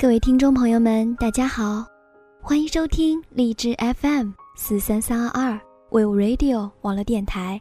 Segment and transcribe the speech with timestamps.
[0.00, 1.84] 各位听众朋友们，大家好，
[2.40, 5.60] 欢迎收听荔枝 FM 四三三二二
[5.90, 7.60] We Radio 网络电台。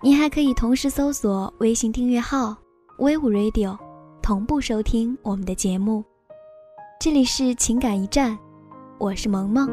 [0.00, 2.56] 您还可以同时搜索微信订阅号
[2.98, 3.76] We Radio，
[4.22, 6.04] 同步收听我们的节目。
[7.00, 8.38] 这里是情感驿站，
[8.98, 9.68] 我是萌萌。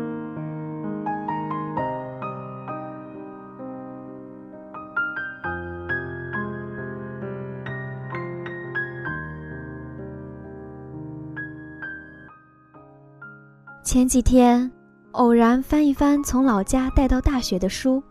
[13.88, 14.70] 前几天，
[15.14, 18.04] 偶然翻一翻从老家带到大学的书，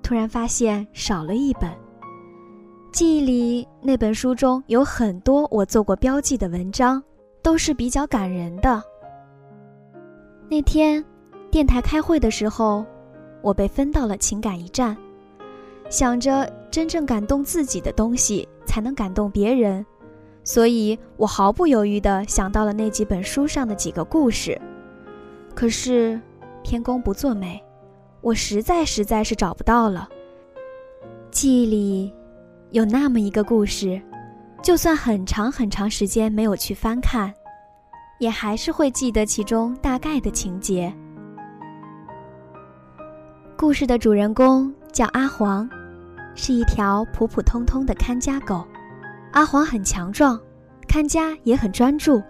[0.00, 1.68] 突然发现少了一本。
[2.92, 7.02] 记忆里那本书中有很多我做过标记的文章，
[7.42, 8.80] 都是比较感人的。
[10.48, 11.04] 那天，
[11.50, 12.86] 电台开会的时候，
[13.42, 14.96] 我被分到了情感驿站，
[15.90, 19.84] 想着真正感动自己的东西才能感动别人，
[20.44, 24.56] 所以我毫不犹豫地想到了那几本书上的几个故事。
[25.56, 26.20] 可是，
[26.62, 27.64] 天公不作美，
[28.20, 30.06] 我实在实在是找不到了。
[31.30, 32.14] 记忆里，
[32.72, 33.98] 有那么一个故事，
[34.62, 37.32] 就算很长很长时间没有去翻看，
[38.18, 40.94] 也还是会记得其中大概的情节。
[43.56, 45.66] 故事的主人公叫阿黄，
[46.34, 48.62] 是一条普普通通的看家狗。
[49.32, 50.38] 阿黄很强壮，
[50.86, 52.22] 看家也很专注，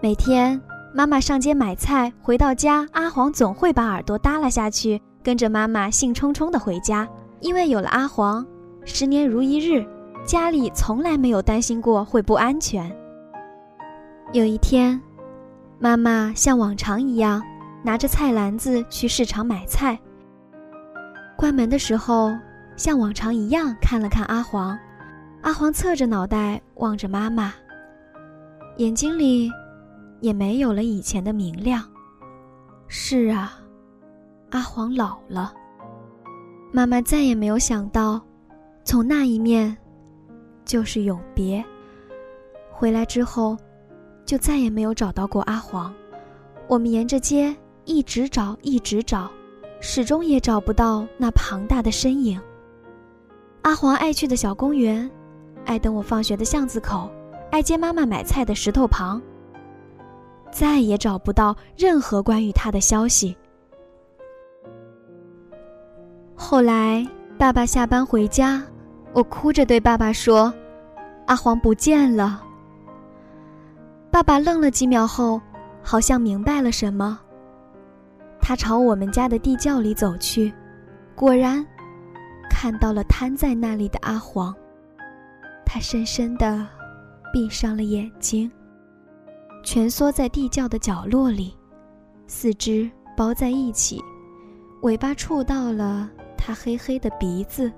[0.00, 0.58] 每天。
[0.92, 7.08] 妈妈上街买菜，回到家，阿黄总会把耳朵耷拉下去，跟着妈妈兴冲冲地回家。
[7.38, 8.44] 因为有了阿黄，
[8.84, 9.86] 十年如一日，
[10.26, 12.90] 家里从来没有担心过会不安全。
[14.32, 15.00] 有一天，
[15.78, 17.40] 妈妈像往常一样
[17.84, 19.96] 拿着菜篮子去市场买菜。
[21.36, 22.36] 关门的时候，
[22.76, 24.76] 像往常一样看了看阿黄，
[25.42, 27.54] 阿黄侧着脑袋望着妈妈，
[28.76, 29.48] 眼睛里。
[30.20, 31.82] 也没有了以前的明亮。
[32.88, 33.58] 是啊，
[34.50, 35.52] 阿黄老了。
[36.72, 38.20] 妈妈再也没有想到，
[38.84, 39.76] 从那一面，
[40.64, 41.64] 就是永别。
[42.70, 43.56] 回来之后，
[44.24, 45.92] 就再也没有找到过阿黄。
[46.68, 47.54] 我们沿着街
[47.84, 49.30] 一直找，一直找，
[49.80, 52.40] 始终也找不到那庞大的身影。
[53.62, 55.10] 阿黄爱去的小公园，
[55.66, 57.10] 爱等我放学的巷子口，
[57.50, 59.20] 爱接妈妈买菜的石头旁。
[60.50, 63.36] 再也找不到任何关于他的消息。
[66.34, 67.06] 后来，
[67.38, 68.62] 爸爸下班回家，
[69.12, 70.52] 我哭着对爸爸说
[71.26, 72.42] ：“阿黄不见了。”
[74.10, 75.40] 爸爸愣了几秒后，
[75.82, 77.20] 好像明白了什么。
[78.40, 80.52] 他朝我们家的地窖里走去，
[81.14, 81.64] 果然
[82.48, 84.52] 看到了瘫在那里的阿黄。
[85.64, 86.66] 他深深的
[87.32, 88.50] 闭上了眼睛。
[89.62, 91.56] 蜷缩在地窖的角落里，
[92.26, 94.02] 四肢包在一起，
[94.82, 97.70] 尾巴触到了它黑黑的鼻子。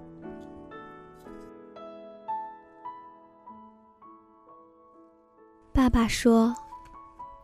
[5.73, 6.55] 爸爸说，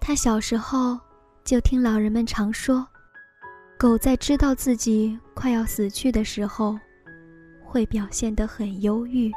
[0.00, 0.96] 他小时候
[1.44, 2.86] 就听老人们常说，
[3.78, 6.78] 狗在知道自己快要死去的时候，
[7.64, 9.32] 会表现得很忧郁。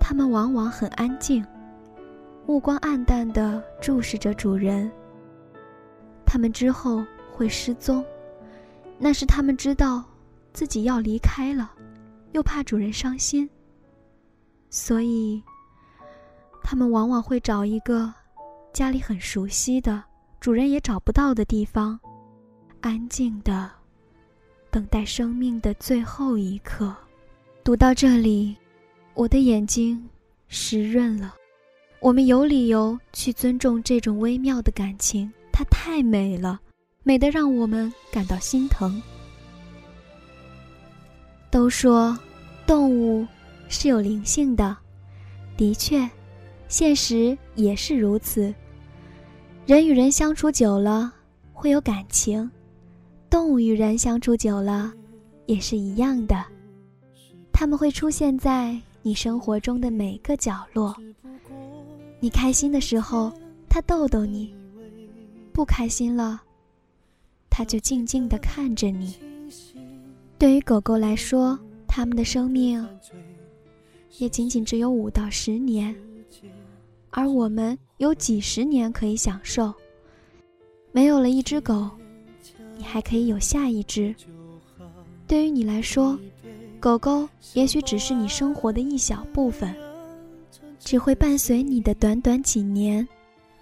[0.00, 1.44] 它们往往很安静。
[2.46, 4.90] 目光暗淡地注视着主人。
[6.26, 8.04] 他们之后会失踪，
[8.98, 10.04] 那是他们知道
[10.52, 11.72] 自己要离开了，
[12.32, 13.48] 又怕主人伤心，
[14.68, 15.42] 所以
[16.62, 18.12] 他们往往会找一个
[18.72, 20.02] 家里很熟悉的、
[20.40, 21.98] 主人也找不到的地方，
[22.80, 23.70] 安静的
[24.70, 26.94] 等待生命的最后一刻。
[27.62, 28.56] 读到这里，
[29.14, 30.06] 我的眼睛
[30.48, 31.34] 湿润了。
[32.04, 36.60] 我们有理由去尊重这种微妙的感情，它太美了，
[37.02, 39.02] 美得让我们感到心疼。
[41.50, 42.14] 都说
[42.66, 43.26] 动物
[43.70, 44.76] 是有灵性的，
[45.56, 46.06] 的确，
[46.68, 48.54] 现实也是如此。
[49.64, 51.10] 人与人相处久了
[51.54, 52.50] 会有感情，
[53.30, 54.92] 动物与人相处久了
[55.46, 56.44] 也是一样的，
[57.50, 60.94] 它们会出现在你生活中的每个角落。
[62.24, 63.30] 你开心的时候，
[63.68, 64.48] 它逗逗你；
[65.52, 66.40] 不开心了，
[67.50, 69.14] 它就静静地看着你。
[70.38, 72.82] 对于狗狗来说，它们的生命
[74.16, 75.94] 也仅仅只有五到十年，
[77.10, 79.70] 而我们有几十年可以享受。
[80.92, 81.90] 没有了一只狗，
[82.78, 84.14] 你还可以有下一只。
[85.26, 86.18] 对于你来说，
[86.80, 89.76] 狗狗也许只是你生活的一小部分。
[90.84, 93.08] 只会伴随你的短短几年，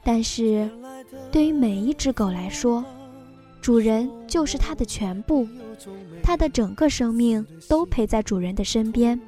[0.03, 0.69] 但是，
[1.31, 2.85] 对于每一只狗来说，
[3.61, 5.47] 主人就是它的全部，
[6.21, 9.19] 它的整个生命都陪在主人的身边。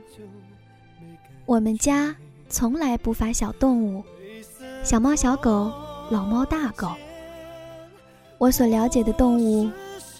[1.46, 2.14] 我们家
[2.48, 4.02] 从来不乏小动物，
[4.82, 5.72] 小猫、小狗、
[6.10, 6.88] 老猫、大狗。
[8.38, 9.70] 我所了解的动物，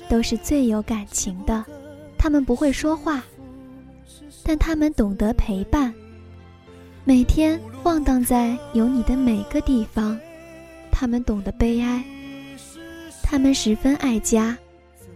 [0.08, 1.64] 都是最有感情的。
[2.16, 3.24] 它们不会说话，
[4.44, 5.92] 但它们懂得陪伴。
[7.06, 10.18] 每天晃荡在有你的每个地方，
[10.90, 12.02] 它们懂得悲哀。
[13.22, 14.56] 他们十分爱家，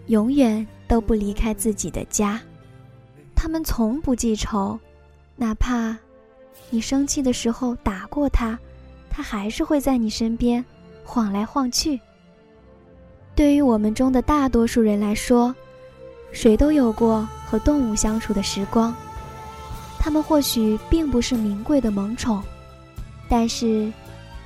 [0.08, 2.38] 永远都不离开自己的家。
[3.34, 4.78] 他们从不记仇，
[5.34, 5.96] 哪怕
[6.68, 8.58] 你生气的时候打过他，
[9.08, 10.62] 他还是会在你身边
[11.04, 11.98] 晃来晃去。
[13.34, 15.54] 对于我们中的大多数人来说，
[16.32, 18.94] 谁都有过和动物相处的时光。
[19.98, 22.42] 他们或许并不是名贵的萌宠，
[23.28, 23.92] 但是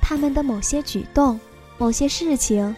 [0.01, 1.39] 他们的某些举动、
[1.77, 2.75] 某些事情。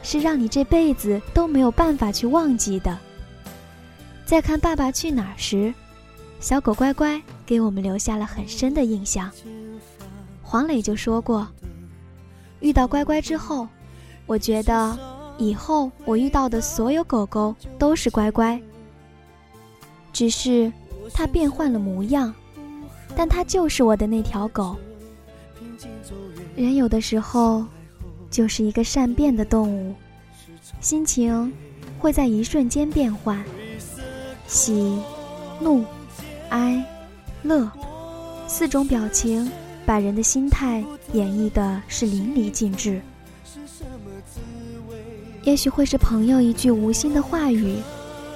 [0.00, 2.96] 是让你这辈子都没有办法去忘记的。
[4.24, 5.74] 在看《爸爸去哪儿》时，
[6.38, 9.28] 小狗乖乖给我们留下了很深的印象。
[10.40, 11.46] 黄磊就说过
[12.60, 13.66] ：“遇到乖乖之后，
[14.24, 14.96] 我觉得
[15.36, 18.58] 以后我遇到的所有狗狗都是乖乖，
[20.12, 20.72] 只是
[21.12, 22.34] 它变换了模样，
[23.16, 24.76] 但它就是我的那条狗。
[26.56, 27.64] 人有的时候。”
[28.30, 29.94] 就是一个善变的动物，
[30.82, 31.50] 心情
[31.98, 33.42] 会在一瞬间变换，
[34.46, 35.00] 喜、
[35.62, 35.82] 怒、
[36.50, 36.84] 哀、
[37.42, 37.66] 乐，
[38.46, 39.50] 四种表情
[39.86, 40.84] 把人的心态
[41.14, 43.00] 演绎的是淋漓尽致。
[45.44, 47.78] 也许会是朋友一句无心的话语，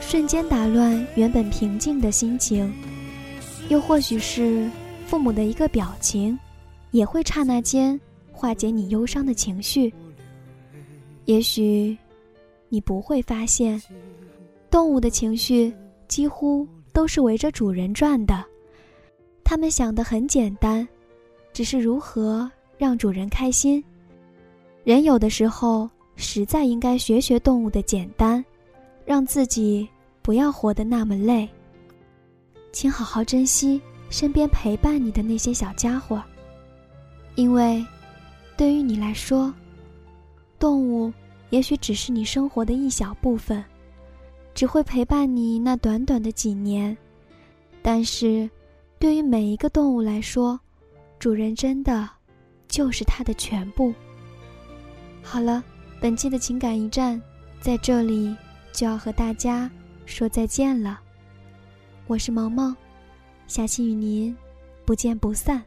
[0.03, 2.71] 瞬间打乱原本平静的心情；
[3.71, 4.69] 又或许是
[5.07, 6.39] 父母的一个表情，
[6.91, 7.99] 也会刹那间。
[8.31, 9.93] 化解你忧伤的情绪。
[11.27, 11.97] 也许，
[12.69, 13.81] 你不会发现，
[14.69, 15.73] 动物的情绪
[16.09, 18.45] 几乎都是围着主人转的。
[19.45, 20.87] 他们想的很简单，
[21.53, 23.83] 只是如何让主人开心。
[24.83, 28.45] 人有的时候实在应该学学动物的简单，
[29.05, 29.89] 让自己
[30.23, 31.49] 不要活得那么累。
[32.73, 36.23] 请好好珍惜身边陪伴你的那些小家伙，
[37.35, 37.85] 因为。
[38.55, 39.53] 对于你来说，
[40.59, 41.13] 动物
[41.51, 43.65] 也许只是你生活的一小部分，
[44.55, 46.97] 只会陪伴你那短短的几年。
[47.81, 48.49] 但是，
[49.01, 50.61] 对于每一个动物来说，
[51.19, 52.09] 主人真的
[52.69, 53.93] 就是它的全部。
[55.23, 55.65] 好了，
[55.99, 57.21] 本期的情感驿站
[57.59, 58.37] 在这里
[58.71, 59.69] 就要和大家
[60.13, 61.01] 说再见了。
[62.07, 62.77] 我是萌萌，
[63.47, 64.37] 下期与您
[64.85, 65.65] 不见不散。